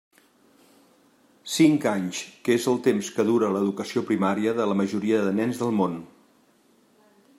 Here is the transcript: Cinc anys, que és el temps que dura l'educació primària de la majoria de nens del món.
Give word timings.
Cinc 1.55 1.85
anys, 1.91 2.21
que 2.47 2.55
és 2.59 2.65
el 2.71 2.79
temps 2.87 3.11
que 3.17 3.27
dura 3.27 3.51
l'educació 3.57 4.03
primària 4.09 4.55
de 4.61 4.67
la 4.71 4.79
majoria 4.81 5.21
de 5.29 5.35
nens 5.41 5.61
del 5.65 5.77
món. 5.83 6.01